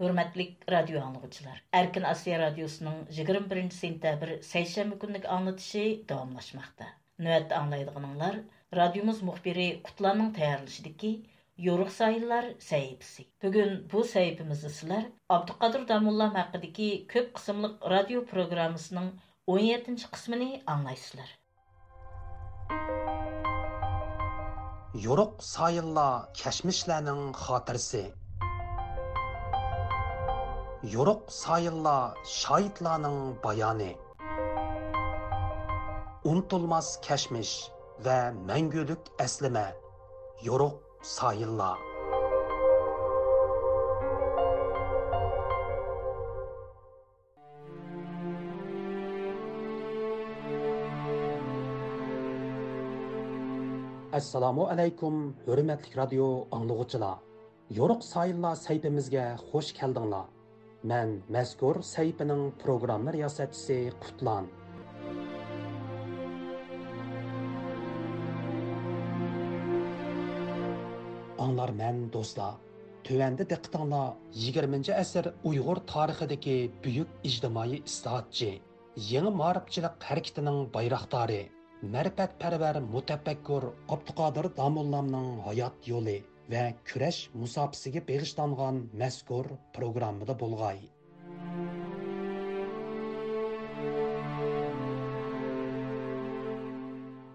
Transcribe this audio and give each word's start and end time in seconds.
Hürmetlik 0.00 0.70
radyo 0.70 1.02
anlıqçılar. 1.02 1.62
Erkin 1.72 2.02
Asya 2.02 2.38
Radyosu'nun 2.38 3.06
21 3.10 3.70
sentabr 3.70 4.42
seyşembi 4.42 4.98
günlük 4.98 5.24
anlatışı 5.24 6.02
devamlaşmakta. 6.08 6.84
Nöbet 7.18 7.52
anlaydıgınlar 7.52 8.36
radyomuz 8.74 9.22
muhbiri 9.22 9.80
Kutlan'ın 9.82 10.32
tayarlışıdaki 10.32 11.22
Yoruq 11.58 11.90
sayıllar 11.90 12.44
сайылар» 12.58 13.24
Bugün 13.42 13.88
bu 13.92 14.00
бұл 14.00 14.04
sizler 14.04 14.68
сілер, 14.68 15.06
Damullam 15.30 15.88
Дамулла 15.88 16.52
köp 17.08 17.34
kısımlık 17.34 17.82
radyo 17.82 18.24
programısının 18.24 19.20
17. 19.46 20.10
kısmını 20.10 20.60
anlaysılar. 20.66 21.38
Yoruq 24.94 25.32
sayıllar 25.40 26.34
keşmişlerinin 26.34 27.32
hatırısı 27.32 28.27
yoruk 30.92 31.32
sayılla 31.32 32.14
şahitlanın 32.24 33.42
bayanı. 33.44 33.92
Unutulmaz 36.24 37.00
keşmiş 37.00 37.70
ve 38.04 38.30
mengülük 38.30 38.98
eslime, 39.18 39.74
yoruk 40.44 40.82
sayılla. 41.02 41.76
assalomu 54.12 54.66
alaykum 54.66 55.36
hurmatli 55.46 55.96
radio 55.96 56.48
anglug'uchilar 56.52 57.18
yo'ruq 57.70 58.02
sayillar 58.02 58.54
saytimizga 58.54 59.36
xush 59.50 59.72
keldinglar 59.72 60.37
Мән 60.86 61.16
мәзкур 61.34 61.80
сәйпінің 61.82 62.52
программа 62.62 63.10
риясәтчесе 63.10 63.90
Құтлан. 63.98 64.44
Аңлар 71.42 71.74
мән 71.80 71.98
достар, 72.14 72.54
Төвәнді 73.02 73.48
диqqətinglə 73.50 74.04
20-ci 74.44 74.94
əsr 74.94 75.32
Uyğur 75.50 75.82
tarixidəki 75.90 76.56
böyük 76.86 77.10
ictimai 77.26 77.82
islahatçı, 77.82 78.54
yeni 79.10 79.36
marifçilik 79.42 79.98
hərəkətinin 80.12 80.68
bayraqdarı, 80.78 81.42
mərifətpərvər 81.82 82.84
mutafakkur 82.86 83.72
Abduqadir 83.88 84.52
Damullamның 84.54 85.40
hayat 85.50 85.90
yolu 85.90 86.20
va 86.52 86.64
kurash 86.90 87.20
musofisiga 87.40 88.00
bag'ishlangan 88.10 88.76
mazkur 89.02 89.50
programmada 89.78 90.34
bo'lg'ay 90.42 90.78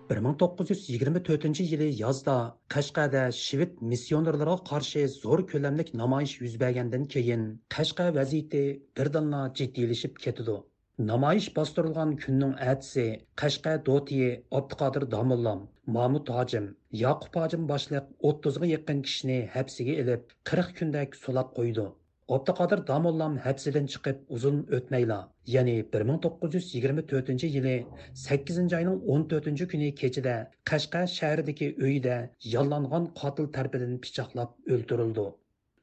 bir 0.10 0.20
ming 0.26 0.36
to'qqiz 0.42 0.74
yuz 0.74 0.82
yigirma 0.94 1.22
to'rtinchi 1.30 1.64
yili 1.72 1.90
yozda 2.02 2.36
qashqada 2.76 3.24
shved 3.44 3.80
missionerlarga 3.94 4.58
qarshi 4.72 5.06
zo'r 5.14 5.46
ko'lamlik 5.54 5.90
namoyish 6.02 6.36
yuz 6.44 6.60
bergandan 6.66 7.08
keyin 7.16 7.48
qashqa 7.78 8.12
vaziyati 8.20 8.64
birdanla 9.00 9.42
jiddiylashib 9.62 10.22
ketadi 10.26 10.58
namoyish 11.00 11.46
bostirilgan 11.56 12.12
kunning 12.24 12.52
atisi 12.72 13.06
qashqa 13.44 13.72
dotiyi 13.86 14.32
abduqodir 14.60 15.12
domullam 15.12 15.68
Mahmud 15.88 16.30
Hacim, 16.30 16.76
Yaqub 16.94 17.34
Hacim 17.42 17.68
boshliq 17.68 18.06
30ga 18.32 18.68
yaqin 18.68 19.02
kishini 19.08 19.40
hapsiga 19.56 19.96
ilib, 20.04 20.22
40 20.52 20.78
kundek 20.78 21.16
sulab 21.24 21.50
qo'ydi. 21.58 21.88
Abduqodir 22.36 22.84
Damollam 22.88 23.34
hapsidan 23.46 23.90
chiqib 23.94 24.22
uzun 24.38 24.62
o'tmayla, 24.78 25.18
ya'ni 25.56 25.76
1924 25.96 27.44
yili 27.56 27.76
8 28.22 28.74
oyning 28.80 29.02
14 29.18 29.68
kuni 29.74 29.90
kechida 30.02 30.36
Qashqa 30.72 31.06
shahridagi 31.18 31.76
uyida 31.88 32.18
yollangan 32.56 33.14
qotil 33.22 33.52
tarafidan 33.58 33.98
pichoqlab 34.06 34.56
o'ldirildi. 34.76 35.28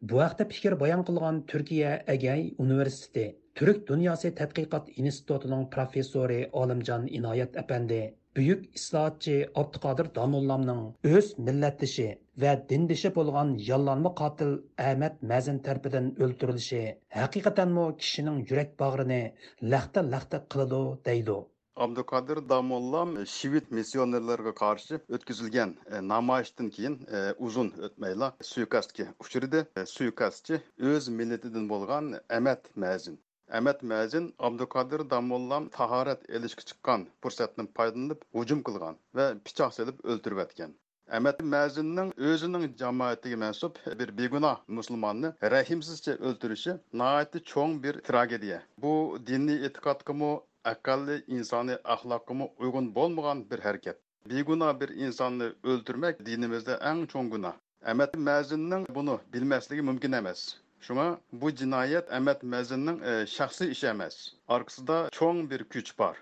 Bu 0.08 0.20
haqda 0.20 0.44
fikr 0.50 0.74
bayon 0.80 1.00
qilgan 1.08 1.38
Turkiya 1.52 1.88
Agay 2.12 2.44
universiteti 2.64 3.24
Turk 3.60 3.82
dunyosi 3.90 4.30
tadqiqot 4.38 4.86
institutining 5.02 5.66
professori 5.74 6.38
Olimjon 6.60 7.04
Inoyat 7.18 7.58
apandi 7.62 7.98
buyuk 8.38 8.62
islohotchi 8.80 9.34
abduqodir 9.62 10.08
domullamning 10.20 10.80
o'z 11.10 11.28
millatdishi 11.50 12.08
va 12.46 12.56
dindishi 12.72 13.12
bo'lgan 13.18 13.52
yollanma 13.68 14.14
qotil 14.22 14.56
ahmad 14.88 15.20
mazin 15.34 15.62
tarafidan 15.68 16.10
o'ldirilishi 16.26 16.82
haqiqatanmi 17.20 17.86
kishining 18.04 18.42
yurak 18.52 18.76
bag'rini 18.84 19.22
laxta 19.74 20.08
laxta 20.14 20.44
qiladi 20.54 20.84
deydi. 21.10 21.40
Абдукадыр 21.80 22.42
Дамуллам 22.42 23.16
э, 23.16 23.24
шивит 23.24 23.70
миссионерлерге 23.76 24.52
каршы 24.52 24.98
өткізілген 25.16 25.70
э, 25.86 26.00
намайыштын 26.08 26.66
кейін 26.74 26.98
э, 27.08 27.22
узун 27.46 27.70
өтмейла 27.86 28.28
суйкастки 28.48 29.06
ұшырды. 29.24 29.62
Суйкастчы 29.92 30.58
өз 30.90 31.08
милетидын 31.20 31.70
болған 31.70 32.10
Әмәт 32.38 32.68
Мәзин. 32.84 33.16
Әмәт 33.60 33.80
Мәзин 33.94 34.28
Абдукадыр 34.50 35.06
Дамуллам 35.14 35.70
тахарат 35.78 36.28
елішкі 36.28 36.68
чыққан 36.68 37.08
пурсатнын 37.24 37.72
пайдынып 37.80 38.28
ұжым 38.42 38.60
кылған 38.68 39.00
вә 39.16 39.30
пичақ 39.48 39.72
селіп 39.78 40.04
өлтіріп 40.04 40.44
әткен. 40.44 40.76
Әмәт 41.16 41.40
Мәзиннің 41.56 42.12
өзінің 42.32 42.68
жамаеттеге 42.78 43.40
мәсіп 43.40 43.80
бір 44.02 44.12
бегуна 44.20 44.52
мұсылманны 44.68 45.32
рәхимсізше 45.56 46.20
өлтіріші 46.28 46.76
наайты 46.92 47.40
чоң 47.54 47.80
бір 47.86 48.04
трагедия. 48.06 48.60
Бұ 48.84 48.92
дини 49.32 49.56
этикаткымы 49.70 50.36
aqalli 50.72 51.16
insoniy 51.36 51.78
axloqqa 51.94 52.34
uyg'un 52.64 52.94
bo'lmagan 52.94 53.44
bir 53.50 53.60
harakat. 53.66 53.98
Begunoh 54.30 54.72
bir 54.80 54.90
insonni 55.04 55.46
o'ldirmak 55.72 56.24
dinimizda 56.26 56.74
eng 56.90 57.06
cho'ng 57.12 57.30
gunoh. 57.34 57.54
Әмәт 57.92 58.16
Мәзиннің 58.28 58.82
buni 58.96 59.16
bilmasligi 59.34 59.82
mumkin 59.90 60.12
emas. 60.18 60.42
Шуңа 60.86 61.06
bu 61.32 61.50
jinoyat 61.60 62.10
Әмәт 62.18 62.44
e, 62.44 63.14
шәхси 63.36 63.70
ishi 63.74 63.86
emas. 63.86 64.16
Arkasida 64.48 64.98
cho'ng 65.18 65.48
bir 65.50 65.64
kuch 65.64 65.92
bor. 65.98 66.16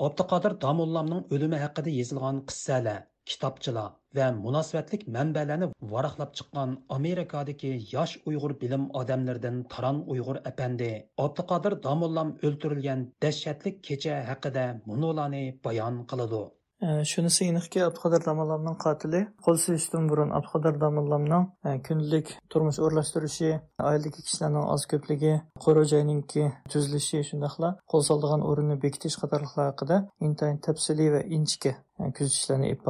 Abduqodir 0.00 0.54
Damullamның 0.66 1.26
o'limi 1.34 1.58
haqida 1.64 1.90
yozilgan 1.90 2.38
qissalar, 2.50 3.02
kitobchilar 3.28 3.88
va 4.18 4.26
munosabatlik 4.44 5.02
manbalarni 5.16 5.68
varaqlab 5.94 6.32
chiqqan 6.40 6.76
Amerikadagi 6.98 7.72
yosh 7.94 8.14
Uyg'ur 8.30 8.54
bilim 8.62 8.86
odamlaridan 9.00 9.58
Taron 9.74 10.00
Uyg'ur 10.14 10.40
apandi 10.52 10.90
Abduqodir 11.26 11.76
domullam 11.88 12.32
o'ldirilgan 12.48 13.04
dahshatli 13.26 13.74
kecha 13.90 14.16
haqida 14.30 14.64
munolani 14.86 15.44
bayon 15.68 16.00
qiladi. 16.14 16.42
Э, 16.80 17.04
shunisi 17.04 17.46
aniqki 17.52 17.80
abduqadir 17.84 18.22
domollamning 18.26 18.76
qotili 18.84 19.18
qo'l 19.46 19.58
silishdan 19.64 20.06
burun 20.12 20.30
abduqadir 20.38 20.78
domollamning 20.84 21.44
e, 21.68 21.74
kundalik 21.88 22.32
turmush 22.54 22.78
o'rlashtirishi 22.86 23.50
oiladagi 23.90 24.24
kishilarning 24.30 24.72
oz 24.76 24.88
ko'pligi 24.94 25.34
qo'ri 25.66 25.84
joyninki 25.92 26.48
tuzilishi 26.76 27.22
shundoqla 27.32 27.74
qo'l 27.94 28.08
soldigan 28.10 28.48
o'rinni 28.52 28.80
bekitish 28.88 29.20
qatorliqlar 29.24 29.72
haqida 29.72 30.02
intayin 30.30 30.64
tafsiliy 30.68 31.14
va 31.18 31.24
inchiki 31.40 31.76
e, 31.76 32.12
kuzatishlarni 32.16 32.76
ib 32.76 32.86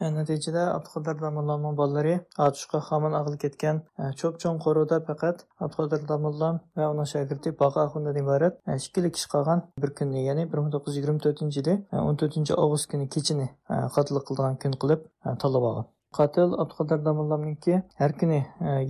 E, 0.00 0.08
natijada 0.14 0.62
abduqodir 0.76 1.18
domollamning 1.22 1.74
bolalari 1.80 2.14
otishqa 2.46 2.78
xamin 2.88 3.12
ag'il 3.18 3.36
ketgan 3.44 3.76
e, 4.02 4.08
cho'p 4.20 4.38
cho'ng 4.42 4.58
qo'ruvda 4.64 4.98
faqat 5.08 5.44
abduqodir 5.66 6.02
domollam 6.10 6.60
va 6.80 6.88
uning 6.94 7.08
shogirdi 7.12 7.52
boqa 7.62 7.84
axundan 7.86 8.20
iborat 8.22 8.58
e, 8.68 8.76
ikkili 8.80 9.12
kishi 9.16 9.30
qolgan 9.34 9.64
bir 9.84 9.90
kunni 9.98 10.24
ya'ni 10.28 10.44
bir 10.52 10.62
ming 10.62 10.72
to'qqiz 10.74 10.92
yuz 10.92 10.98
yigirma 11.00 11.24
to'rtinchi 11.26 11.62
yili 11.62 11.74
o'n 12.02 12.20
to'rtinchi 12.22 12.58
avgust 12.62 12.90
kuni 12.92 13.08
kechini 13.16 13.48
qatl 13.96 14.22
qildigan 14.28 14.60
kun 14.62 14.78
qilib 14.84 15.08
tanlab 15.44 15.68
olgan. 15.70 15.90
Qotil 16.18 16.50
abduqodir 16.62 17.00
domollamniki 17.08 17.76
har 18.00 18.12
kuni 18.20 18.40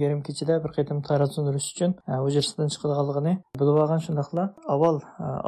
yarim 0.02 0.22
kechada 0.28 0.56
bir 0.64 0.72
qaytim 0.76 1.02
tarat 1.08 1.36
sundirish 1.36 1.68
uchun 1.74 1.96
hujrasidan 2.24 2.72
chiqadiganligini 2.74 3.34
bilib 3.60 3.80
olgan 3.84 4.02
shundoqla 4.06 4.46
avval 4.76 5.02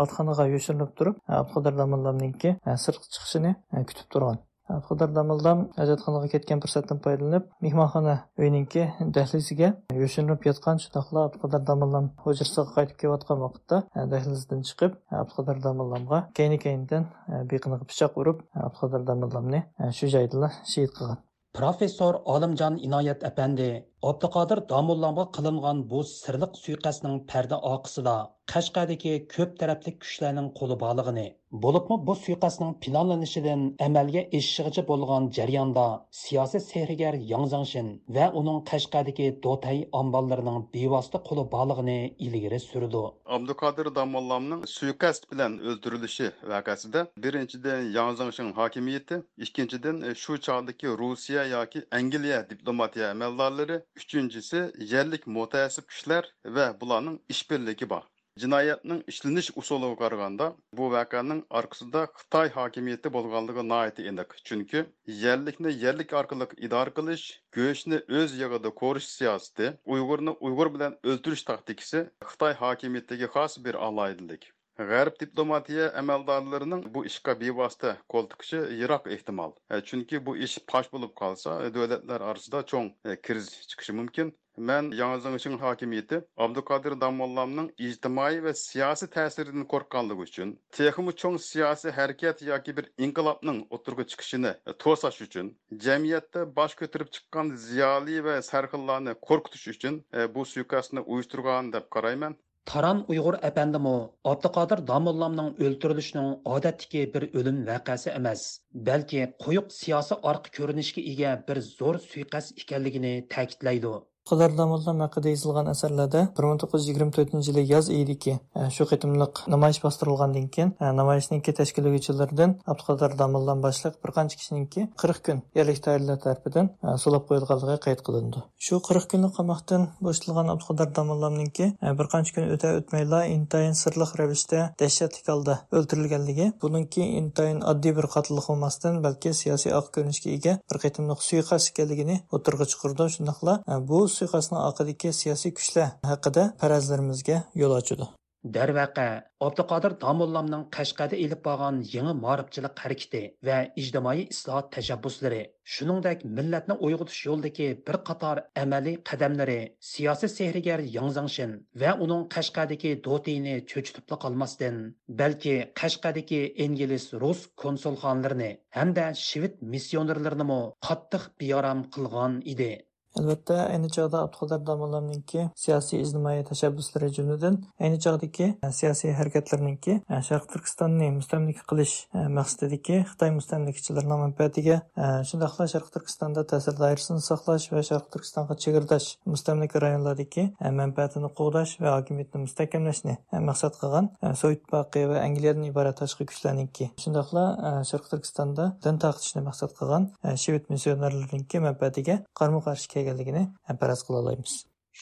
otxonaga 0.05 0.47
yo'shirinib 0.55 0.97
turib 0.99 1.23
abduqodir 1.43 1.79
domollamniki 1.83 2.59
sirtqa 2.85 3.15
chiqishini 3.15 3.55
kutib 3.93 4.11
turgan. 4.17 4.45
Ә, 4.65 4.79
Қыдырдамылдан 4.89 5.67
әжетханаға 5.77 6.31
кеткен 6.33 6.63
пұрсаттан 6.65 7.01
пайдаланып, 7.05 7.51
мейманхана 7.61 8.15
өйніңке 8.41 8.87
дәхлізіге 9.13 9.69
өшініп 9.93 10.47
жатқан 10.49 10.81
шынақла 10.81 11.27
Қыдырдамылдан 11.43 12.09
хожырсыға 12.25 12.73
қайтып 12.79 13.03
кеп 13.03 13.13
атқан 13.19 13.43
вақытта 13.45 13.83
ә, 13.93 14.07
дәхлізден 14.09 14.65
шығып, 14.71 14.97
ә, 15.13 15.27
Қыдырдамыламға 15.35 16.23
кейні-кейінден 16.41 17.07
бейқынығы 17.53 17.91
пышақ 17.93 18.17
ұрып, 18.25 18.41
Қыдырдамыламны 18.81 19.67
шу 19.93 20.09
жайдыла 20.09 20.55
шейіт 20.65 20.97
қылған. 20.97 21.21
Профессор 21.55 22.17
Алымжан 22.27 22.81
Инайет 22.83 23.23
әпенде 23.23 23.85
Abduqodir 24.11 24.61
Damullamga 24.71 25.25
qilingan 25.37 25.79
bu 25.91 26.01
sirliq 26.09 26.53
suiqasdning 26.65 27.17
parda 27.31 27.57
oqisida 27.75 28.17
Qashqadagi 28.53 29.13
ko'p 29.35 29.53
taraflik 29.61 29.95
kuchlarning 30.05 30.49
qo'li 30.59 30.77
borlig'ini, 30.83 31.25
bo'libmi 31.65 31.97
bu 32.09 32.15
suiqasdning 32.25 32.73
planlanishidan 32.85 33.61
amalga 33.87 34.23
eshishigacha 34.39 34.83
bo'lgan 34.91 35.29
jarayonda 35.37 35.85
siyosiy 36.23 36.61
sehrigar 36.65 37.15
Yang 37.31 37.47
Zangshin 37.53 37.89
va 38.17 38.27
uning 38.41 38.59
Qashqadagi 38.71 39.29
Dotay 39.47 39.79
omborlarining 40.01 40.59
bevosita 40.75 41.19
qo'li 41.29 41.45
borlig'ini 41.55 41.99
ilgari 42.27 42.61
surdi. 42.67 43.03
Abduqodir 43.37 43.89
Damollamning 44.01 44.61
suiqasd 44.77 45.23
bilan 45.31 45.53
o'ldirilishi 45.69 46.29
vaqasida 46.53 47.01
birinchidan 47.25 47.81
Yang 47.97 48.13
Zangshin 48.21 48.53
hokimiyati, 48.59 49.17
ikkinchidan 49.45 49.97
shu 50.23 50.33
chog'dagi 50.47 50.89
Rossiya 51.03 51.43
yoki 51.57 51.81
Angliya 52.01 52.39
diplomatiya 52.53 53.07
amaldorlari, 53.15 53.77
Üçüncüsü 53.97 54.73
yerlik 54.79 55.27
mutasib 55.27 55.85
kuchlar 55.89 56.35
va 56.45 56.81
bulanın 56.81 57.21
işbirliği 57.29 57.91
bor. 57.91 58.03
jinoyatning 58.43 59.03
ishlanish 59.11 59.49
usuliga 59.61 59.97
qaraganda 59.99 60.47
bu 60.79 60.87
voqeaning 60.95 61.43
orqasida 61.59 62.01
xitoy 62.23 62.49
hokimiyati 62.55 63.13
bo'lganligi 63.17 63.65
noayti 63.73 64.07
aniq 64.13 64.35
chunki 64.49 64.83
yerlikni 65.21 65.75
yerlik 65.83 66.15
orqali 66.21 66.49
idora 66.69 66.95
qilish 66.97 67.27
go'shtni 67.59 68.01
o'z 68.23 68.35
yig'ida 68.41 68.75
ko'rish 68.83 69.09
siyosati 69.13 69.71
uyg'urni 69.97 70.35
uyg'ur 70.49 70.73
bilan 70.79 70.99
o'ldirish 71.13 71.47
taktikasi 71.53 72.03
xitoy 72.33 72.59
hokimiyatiga 72.65 73.29
xos 73.37 73.59
bir 73.69 73.81
aloyidlik 73.91 74.51
g'arb 74.79 75.19
diplomatiya 75.21 75.91
amaldorlarining 76.01 76.87
bu 76.95 77.05
ishga 77.11 77.35
bevosita 77.41 77.97
qo'l 78.15 78.31
tiqishi 78.31 78.63
yiroq 78.81 79.05
ehtimol. 79.17 79.53
E, 79.71 79.81
chunki 79.89 80.21
bu 80.27 80.37
ish 80.47 80.57
fosh 80.73 80.89
bo'lib 80.95 81.13
qolsa 81.21 81.59
e, 81.67 81.75
davlatlar 81.77 82.25
orasida 82.31 82.63
cho'ng 82.73 82.89
e, 83.05 83.17
kriz 83.29 83.51
chiqishi 83.71 83.95
mumkin. 84.01 84.33
Man 84.57 84.91
Яңа 84.95 85.59
hokimiyati 85.61 86.21
abduqodir 86.45 86.95
Абдукадир 86.95 87.71
ijtimoiy 87.87 88.37
va 88.45 88.53
siyosiy 88.61 89.09
ta'siridan 89.17 89.65
qo'rqqanligi 89.73 90.27
uchun 90.27 90.53
texmi 90.79 91.15
cho'ng 91.23 91.39
siyosiy 91.47 91.91
harakat 91.99 92.43
yoki 92.51 92.77
bir 92.77 92.87
inqilobning 93.07 93.59
o'tirg'i 93.79 94.07
chiqishini 94.13 94.53
to'sash 94.85 95.21
uchun 95.27 95.51
jamiyatda 95.87 96.47
bosh 96.59 96.79
ko'tarib 96.83 97.11
chiqqan 97.19 97.51
ziyoli 97.67 98.23
va 98.29 98.41
sarxillarni 98.51 99.17
qo'rqitish 99.29 99.67
uchun 99.75 100.03
bu 100.35 100.47
suiqasdni 100.55 101.01
uyushtirgan 101.01 101.73
deb 101.77 101.91
qarayman. 101.99 102.39
Таран 102.71 103.01
Uyg'ur 103.13 103.37
әпәндімі 103.47 103.91
Абдықадыр 104.31 104.81
Damollamның 104.91 105.51
өлтірілішінің 105.67 106.31
odatdagi 106.55 107.03
bir 107.17 107.27
o'lim 107.41 107.59
вәқәсі 107.67 108.13
emas, 108.21 108.45
balki 108.87 109.21
quyuq 109.45 109.69
сиясы 109.79 110.19
арқы 110.33 110.55
көрінішке 110.59 111.05
ega 111.13 111.35
bir 111.51 111.61
zo'r 111.67 112.01
suiqasd 112.07 112.65
ekanligini 112.65 113.13
ta'kidlaydi. 113.37 113.93
Qadar 114.25 114.55
damollam 114.57 115.01
haqida 115.05 115.29
yozilgan 115.29 115.67
asarlarda 115.69 116.21
1924 116.37 117.49
yili 117.49 117.63
yoz 117.73 117.89
ediki 117.91 118.33
e, 118.57 118.71
shu 118.77 118.85
qitimliq 118.93 119.41
namoyish 119.55 119.81
bostirilgandan 119.83 120.47
keyin 120.55 120.71
e, 120.81 120.93
namoyishninki 121.01 121.53
tashkillovchilaridan 121.59 122.55
Abduqadar 122.73 123.19
damollam 123.19 123.61
boshliq 123.67 123.99
bir 124.05 124.15
qancha 124.19 124.39
kishiningki 124.41 124.87
40 125.03 125.21
kun 125.27 125.43
yerlik 125.59 125.83
tayyorlar 125.87 126.17
tarafidan 126.23 126.71
e, 126.85 126.95
so'lab 127.03 127.27
qo'yilganligi 127.33 127.77
qayd 127.87 128.01
qilindi. 128.07 128.43
Shu 128.69 128.81
40 128.89 129.09
kunlik 129.11 129.35
qamoqdan 129.41 129.85
bo'shatilgan 130.09 130.49
Abduqadar 130.55 130.95
damollamninki 131.01 131.69
bir 132.01 132.11
qancha 132.15 132.35
kun 132.39 132.49
o'ta 132.57 132.73
o'tmayla 132.79 133.21
intayin 133.35 133.77
sirliq 133.83 134.17
ravishda 134.23 134.63
dahshatli 134.85 135.23
holda 135.29 135.59
o'ldirilganligi, 135.77 136.49
buningki 136.65 137.11
intayin 137.21 137.61
oddiy 137.75 137.97
bir 138.01 138.09
qotillik 138.17 138.49
bo'lmasdan, 138.55 139.03
balki 139.05 139.37
siyosiy 139.43 139.77
oq 139.83 139.93
ko'rinishga 139.99 140.35
ega 140.39 140.59
bir 140.73 140.83
qitimliq 140.87 141.29
suiqasd 141.29 141.75
ekanligini 141.75 142.21
o'tirg'i 142.41 142.71
chiqirdi. 142.73 143.13
shundoqla 143.15 143.61
bu 143.93 144.05
suiqasdning 144.19 144.67
oqidagi 144.71 145.17
siyosiy 145.21 145.57
kuchlar 145.61 145.89
haqida 146.13 146.51
farazlarimizga 146.61 147.39
yo'l 147.63 147.81
ochadi 147.81 148.13
darvaqa 148.45 149.07
abduqodir 149.47 149.93
domullamning 150.01 150.65
qashqada 150.77 151.17
ilib 151.25 151.41
borgan 151.47 151.77
yangi 151.95 152.15
moribchilik 152.25 152.83
harakati 152.85 153.23
va 153.49 153.59
ijtimoiy 153.83 154.21
islohot 154.35 154.69
tashabbuslari 154.77 155.41
shuningdek 155.75 156.27
millatni 156.39 156.77
uyg'otish 156.89 157.21
yo'lidagi 157.29 157.69
bir 157.87 157.99
qator 158.09 158.43
amaliy 158.65 158.97
qadamlari 159.11 159.59
siyosiy 159.93 160.33
sehrigar 160.37 160.81
yangzangshin 160.97 161.53
va 161.83 161.97
uning 162.07 162.23
qashqadagi 162.37 162.93
dotini 163.09 163.57
cho'chitibla 163.71 164.21
qolmasdan 164.25 164.81
balki 165.21 165.57
qashqadagi 165.83 166.43
ingliz 166.67 167.05
rus 167.23 167.41
konsulxonlarini 167.65 168.51
hamda 168.79 169.07
shved 169.27 169.55
missionerlarini 169.75 170.63
qattiq 170.89 171.31
biyoram 171.41 171.81
qilgan 171.95 172.43
edi. 172.55 172.73
Albatta 173.21 173.57
ayni 173.75 173.89
chog'da 173.97 174.23
abduqodir 174.27 174.61
domollarninki 174.71 175.47
siyosiy 175.65 176.01
ijtimoiy 176.05 176.43
tashabbuslari 176.51 177.11
jumladan 177.17 177.59
ayni 177.81 178.01
chog'dagi 178.05 178.49
e, 178.67 178.73
siyosiy 178.81 179.13
harakatlarninki 179.21 179.95
e, 180.11 180.23
sharq 180.29 180.49
turkistonni 180.53 181.11
mustamlika 181.19 181.63
qilish 181.71 181.95
e, 182.15 182.27
maqsadidagi 182.39 183.01
xitoy 183.11 183.31
mustamlikachilarning 183.39 184.23
manfaatiga 184.25 184.81
e, 184.97 185.13
shundoqla 185.31 185.69
sharq 185.75 185.93
turkistonda 185.95 186.47
ta'sir 186.53 186.79
doirasini 186.83 187.23
saqlash 187.29 187.69
va 187.77 187.85
sharq 187.91 188.11
turkistonga 188.17 188.59
chegirdash 188.67 189.09
mustamlika 189.35 189.83
rayonlardagi 189.87 190.49
manfaatini 190.81 191.31
qo'g'dash 191.39 191.79
va 191.85 191.97
hokimiyatni 191.99 192.45
mustahkamlashni 192.47 193.17
maqsad 193.51 193.79
qilgan 193.81 194.11
sovet 194.43 194.65
ittifoqi 194.65 195.05
va 195.11 195.21
angliyadan 195.27 195.65
iborat 195.69 195.99
tashqi 196.01 196.27
kuchlarninki. 196.31 196.91
Shundoqla 197.03 197.45
sharq 197.91 198.07
turkistonda 198.13 198.65
din 198.85 198.99
taqitishni 199.05 199.43
maqsad 199.49 199.75
qilgan 199.79 200.09
shved 200.43 200.71
missionerlarninki 200.73 201.61
manfaatiga 201.67 202.17
qarama 202.39 202.61
ekanligini 203.05 203.45
paraz 203.81 204.01
qila 204.07 204.19
olamiz. 204.25 204.55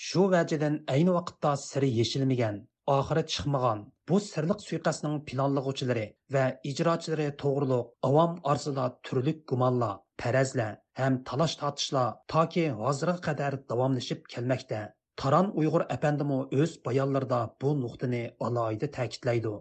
Shu 0.05 0.23
vajidan 0.35 0.75
ayni 0.95 1.13
vaqtda 1.19 1.51
siri 1.69 1.89
yechilmagan 2.01 2.57
oxiri 2.97 3.23
chiqmagan 3.33 3.81
bu 4.09 4.17
sirliq 4.29 4.61
suiqasdning 4.69 5.17
planlag'uvchilari 5.29 6.07
va 6.35 6.45
ijrochilari 6.71 7.27
to'g'riliq 7.43 7.85
avom 8.09 8.33
orasida 8.51 8.87
turli 9.07 9.35
gumonlar 9.51 9.95
parazlar 10.23 10.73
ham 11.01 11.15
talash 11.29 11.55
tortishlar 11.61 12.09
toki 12.35 12.65
hozirga 12.81 13.19
qadar 13.29 13.53
davomlashib 13.71 14.21
kelmoqda. 14.33 14.81
Taron 15.21 15.47
uyg'ur 15.61 15.83
apandimu 15.97 16.39
o'z 16.61 16.73
bayonlarida 16.87 17.41
bu 17.63 17.71
nuqtani 17.83 18.23
aloyida 18.47 18.89
ta'kidlaydi. 18.97 19.55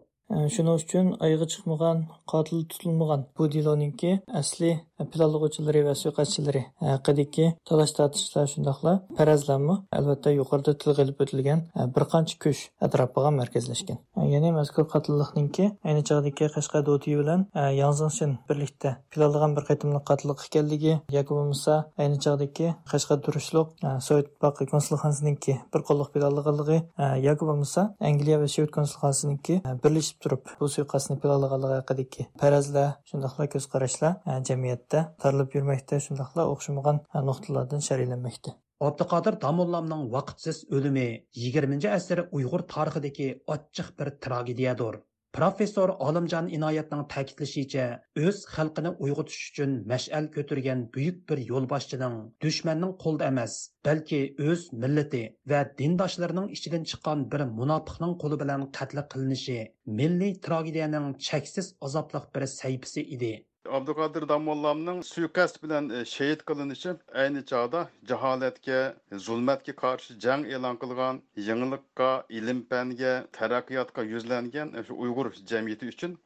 Shuning 0.54 0.76
uchun 0.84 1.06
oyga 1.26 1.46
chiqmagan 1.54 1.98
qotil 2.32 2.60
tutilmagan 2.72 3.22
bu 3.38 3.44
deloninki 3.56 4.12
asli 4.42 4.72
planlovchilari 5.14 5.82
va 5.88 5.94
suiqasdchilari 6.02 6.62
haqidagi 6.92 7.46
talash 7.70 7.94
tortishlar 7.98 8.46
shundoqla 8.54 8.94
farazlanmi 9.18 9.76
albatta 10.00 10.34
yuqorida 10.40 10.74
tilga 10.82 11.06
ilib 11.06 11.22
o'tilgan 11.26 11.64
bir 11.96 12.04
qancha 12.14 12.36
kuch 12.44 12.62
atrofiga 12.88 13.32
markazlashgan 13.40 13.98
ya'ni 14.34 14.52
mazkur 14.60 14.86
qotillikninki 14.94 15.66
ayni 15.90 16.02
chog'dagi 16.10 16.50
qashqa 16.56 16.84
doti 16.90 17.18
bilan 17.22 17.48
yanzingshin 17.82 18.32
birlikda 18.50 18.92
planlagan 19.14 19.56
bir 19.58 19.68
qatimliq 19.70 20.04
qotillik 20.12 20.46
ekanligi 20.48 20.94
yoki 21.18 21.32
bo'lmasa 21.38 21.74
ayni 22.02 22.18
chog'dagi 22.26 22.68
qashqa 22.92 23.16
turishliq 23.26 23.68
sovet 24.08 24.28
ittifoqi 24.30 24.70
konsulxonasiniki 24.74 25.54
bir 25.74 25.82
qo'lliq 25.88 26.10
planlaganligi 26.16 26.80
yoki 27.28 27.44
bo'lmasa 27.50 27.82
angliya 28.10 28.38
va 28.42 28.48
shved 28.54 28.72
konsulxonasiniki 28.78 29.62
birlashib 29.84 30.21
ئېلىشىپ 30.22 30.46
تۇرۇپ 30.46 30.50
بۇ 30.62 30.68
سۇيىقەستنى 30.72 31.16
پىلانلىغانلىقى 31.22 31.78
ھەققىدىكى 31.78 32.26
پەرەزلەر 32.42 32.90
شۇنداقلا 33.12 33.48
كۆز 33.54 33.66
قاراشلار 33.74 34.42
جەمئىيەتتە 34.50 35.02
تارىلىپ 35.24 35.56
يۈرمەكتە 35.58 36.00
شۇنداقلا 36.08 36.46
ئوخشىمىغان 36.52 37.02
نۇقتىلاردىن 37.30 37.82
شەرھلەنمەكتە 37.88 38.54
Абдықадыр 38.82 39.38
Дамолламның 39.42 40.08
вақытсыз 40.14 40.64
өлімі 40.78 41.08
20-әсір 41.38 42.24
ұйғыр 42.38 42.66
тарихидagi 42.76 43.28
ochiq 43.56 43.92
bir 43.98 44.14
tragediyadir. 44.26 45.02
Professor 45.38 45.92
Olimjon 46.06 46.48
Inoyatning 46.56 47.04
ta'kidlashicha, 47.12 47.84
o'z 48.22 48.40
xalqini 48.54 48.90
uyg'otish 49.06 49.44
uchun 49.52 49.76
mash'al 49.92 50.26
ko'targan 50.34 50.82
buyuk 50.98 51.22
bir 51.32 51.44
yo'lboshchining 51.52 52.18
dushmanning 52.46 52.92
qo'lida 53.04 53.30
emas, 53.34 53.54
balki 53.90 54.20
o'z 54.48 54.66
millati 54.82 55.22
va 55.54 55.62
dindoshlarining 55.82 56.50
ichidan 56.58 56.84
chiqqan 56.94 57.24
bir 57.36 57.46
munofiqning 57.62 58.18
qo'li 58.26 58.42
bilan 58.44 58.66
qatl 58.80 59.00
qilinishi 59.14 59.58
milliy 60.02 60.36
tragediyaning 60.50 61.08
cheksiz 61.30 61.72
azobli 61.90 62.24
bir 62.36 62.48
sayfisi 62.58 63.06
edi. 63.18 63.32
Abduqodir 63.70 64.30
damollamning 64.30 65.04
suiqasd 65.04 65.64
bilan 65.64 65.90
e, 65.90 66.06
shahid 66.06 66.42
qilinishi 66.50 66.96
ayni 67.24 67.46
chog'da 67.52 67.82
jaholatga 68.12 68.80
zulmatga 69.28 69.74
qarshi 69.84 70.20
jang 70.26 70.46
e'lon 70.56 70.78
qilgan 70.84 71.22
yangilikqa 71.50 72.12
ilm 72.40 72.64
fanga 72.74 73.14
taraqqiyotga 73.40 74.04
yuzlangan 74.14 74.74
e, 74.78 74.84
shu 74.88 74.94
uyg'ur 75.06 75.32
jamiyati 75.54 75.92
uchun 75.94 76.18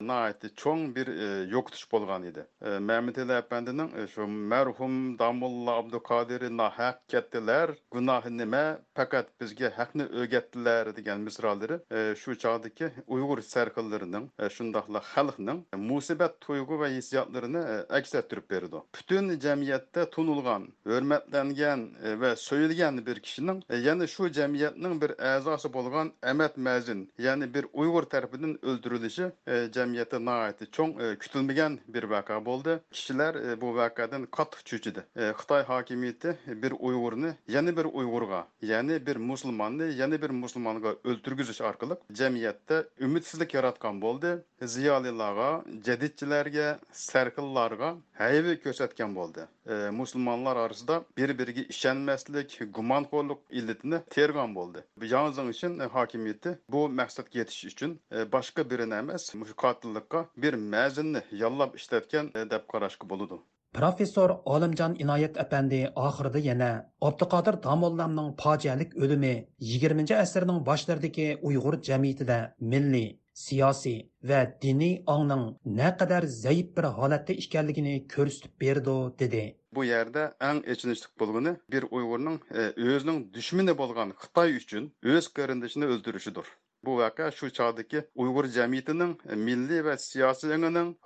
cho'ng 0.61 0.95
bir 0.95 1.07
e, 1.07 1.27
yo'qotish 1.53 1.85
bo'lgan 1.91 2.23
edi. 2.29 2.45
E, 2.61 2.79
mamitilla 2.89 3.37
apandining 3.43 3.91
e, 4.01 4.07
shu 4.13 4.27
marhum 4.27 4.95
damulla 5.19 5.77
abduqodir 5.81 6.41
nahaq 6.61 7.01
ketdilar 7.13 7.75
gunohi 7.95 8.31
nima 8.37 8.63
faqat 8.97 9.27
bizga 9.41 9.71
haqni 9.77 10.07
o'rgatdilar 10.21 10.93
degan 10.97 11.19
misrolari 11.27 11.79
shu 12.21 12.37
chog'dagi 12.43 12.91
uyg'ur 13.17 13.39
sarqillarining 13.53 14.25
shundoqla 14.57 15.01
xalqning 15.13 15.59
musibat 15.89 16.39
tuyg'u 16.47 16.79
va 16.81 16.89
hissiyot 16.95 17.24
hissiyotlarini 17.25 17.57
e, 17.57 17.95
aks 17.97 18.15
ettirib 18.15 18.49
berdi. 18.49 18.75
Butun 18.95 19.39
jamiyatda 19.39 20.09
tunilgan 20.09 20.67
hurmatlangan 20.87 21.89
e, 22.03 22.19
va 22.19 22.35
so'yilgan 22.35 23.05
bir 23.05 23.19
kishining 23.19 23.63
e, 23.69 23.77
ya'ni 23.77 24.07
shu 24.07 24.29
jamiyatning 24.29 25.01
bir 25.01 25.11
a'zosi 25.35 25.73
bo'lgan 25.73 26.11
amat 26.23 26.57
mazin 26.57 27.11
ya'ni 27.17 27.53
bir 27.53 27.65
uyg'ur 27.73 28.03
tarafidan 28.03 28.57
o'ldirilishi 28.63 29.31
jamiyatda 29.73 30.19
nihoyatda 30.19 30.65
cho'ng 30.71 30.93
kutilmagan 31.19 31.79
bir 31.87 32.03
voqea 32.03 32.45
bo'ldi. 32.45 32.79
Kishilar 32.91 33.61
bu 33.61 33.67
voqeadan 33.79 34.27
qattiq 34.37 34.61
cho'chidi. 34.69 35.01
Xitoy 35.39 35.63
hokimiyati 35.63 36.37
bir 36.47 36.71
uyg'urni 36.79 37.33
yana 37.47 37.77
bir 37.77 37.85
uyg'urga 37.85 38.47
ya'ni 38.61 39.05
bir 39.05 39.15
musulmonni 39.15 39.93
yana 40.01 40.21
bir 40.21 40.29
musulmonga 40.29 40.95
o'ltirgizish 41.09 41.61
orqali 41.61 41.95
jamiyatda 42.09 42.83
umidsizlik 43.01 43.53
yaratgan 43.53 44.01
bo'ldi. 44.01 44.37
Ziyolilarga 44.75 45.63
jadidchilarga 45.85 46.79
sarxillarga 47.15 47.89
hayvi 48.21 48.55
ko'rsatgan 48.65 49.15
bo'ldi. 49.19 49.47
E, 49.73 49.75
musulmonlar 49.99 50.61
orasida 50.65 51.01
bir 51.17 51.37
biriga 51.39 51.63
ishonmaslik 51.75 52.57
gumonxo'rlik 52.77 53.41
illatini 53.61 54.01
tergan 54.17 54.55
bo'ldi. 54.59 54.85
Yanzing 55.15 55.49
uchun 55.55 55.79
hokimiyati 55.97 56.57
bu 56.75 56.87
maqsadga 57.01 57.39
yetish 57.41 57.65
uchun 57.71 57.99
e, 58.11 58.31
boshqa 58.37 58.69
birini 58.71 59.01
emas 59.03 59.29
qotillikqa 59.63 60.25
bir 60.45 60.53
mazinni 60.75 61.21
yollab 61.43 61.75
ishlatgan 61.81 62.31
e, 62.35 62.49
deb 62.55 62.63
qarashga 62.73 63.09
bo'ladi 63.11 63.43
professor 63.75 64.29
olimjon 64.55 64.93
inoyat 65.03 65.37
apandi 65.43 65.79
oxirida 66.07 66.41
yana 66.49 66.69
abduqodir 67.07 67.55
domollamning 67.67 68.29
fojialik 68.43 68.95
o'limi 69.03 69.33
20 69.71 70.15
asrning 70.23 70.59
boshlaridagi 70.69 71.27
uyg'ur 71.49 71.75
jamiyatida 71.89 72.37
milliy 72.73 73.09
siyosiy 73.43 73.99
va 74.29 74.41
diniy 74.63 74.95
ongning 75.15 75.45
naqadar 75.79 76.23
zaif 76.43 76.67
bir 76.77 76.89
holatda 76.97 77.33
ekanligini 77.43 77.95
ko'rsatib 78.15 78.53
berdi 78.63 78.97
dedi. 79.21 79.43
Bu 79.75 79.83
yerda 79.83 80.23
eng 80.49 80.61
echinishli 80.73 81.07
bo'lgani 81.21 81.55
bir 81.73 81.83
uyg'urning 81.97 82.37
o'zining 82.89 83.17
dushmani 83.37 83.73
bo'lgan 83.81 84.13
xitoy 84.21 84.55
uchun 84.61 84.85
o'z 85.15 85.25
qarindishini 85.39 85.89
o'ldirishidir. 85.95 86.47
Bu 86.85 86.93
voqea 87.01 87.27
shu 87.37 87.49
chog'dagi 87.57 87.99
uyg'ur 88.23 88.47
jamiyatining 88.57 89.13
milliy 89.47 89.81
va 89.87 89.95
siyosiy 90.05 90.55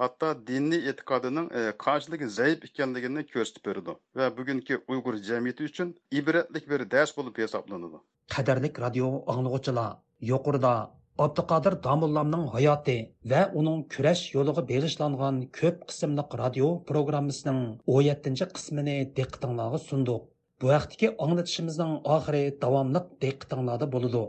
hatto 0.01 0.29
diniy 0.50 0.81
e'tiqodining 0.91 1.48
qanchalik 1.86 2.27
zaif 2.38 2.67
ekanligini 2.69 3.25
ko'rsatib 3.33 3.63
berdi 3.69 3.98
va 4.21 4.29
bugungi 4.38 4.75
uyg'ur 4.93 5.15
jamiyati 5.29 5.69
uchun 5.71 5.95
ibratlik 6.19 6.69
bir 6.71 6.81
dars 6.93 7.17
bo'lib 7.17 7.36
hisoblanadi. 7.43 7.98
Qadrlik 8.36 8.75
radio 8.86 9.07
anglag'uchilar 9.33 9.91
yuqorida 10.31 10.74
abduqodir 11.23 11.75
domullamning 11.85 12.45
hayoti 12.53 12.95
va 13.31 13.41
uning 13.61 13.79
kurash 13.93 14.21
yo'liga 14.35 14.61
beg'ishlangan 14.69 15.41
ko'p 15.57 15.81
qismliq 15.89 16.35
radio 16.41 16.69
programmasining 16.91 17.59
17 17.95 18.47
qismini 18.59 18.95
diqqatinglarga 19.17 19.81
sundiq 19.89 20.23
bu 20.63 20.71
vaqtdagi 20.71 21.11
anglatishimizning 21.25 21.93
oxiri 22.15 22.43
davomli 22.63 23.03
diqqatinglarda 23.25 23.91
bo'ladi 23.95 24.23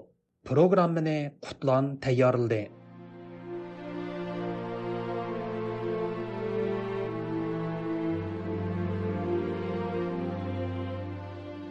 programmani 0.50 1.18
qutlan 1.47 1.94
tayyorildi 2.06 2.62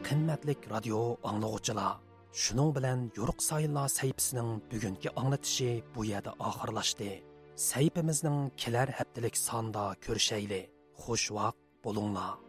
qimmatlik 0.09 0.61
radio 0.75 1.01
anglag'uchilar 1.31 1.91
shuning 2.31 2.69
bilan 2.77 2.99
yo'riq 3.17 3.39
sayillar 3.49 3.87
sayfisining 3.99 4.49
bugungi 4.71 5.09
anglatishi 5.21 5.71
bu 5.95 6.05
yerda 6.11 6.31
oxirlashdi 6.49 7.11
sayfimizning 7.69 8.39
kelar 8.61 8.89
haftalik 8.97 9.35
sonda 9.47 9.83
ko'rishayli 10.05 10.61
xush 11.03 11.27
vaqt 11.37 11.59
bo'linglar. 11.85 12.48